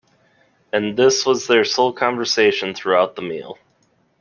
[0.73, 3.59] And this was their sole conversation throughout the meal.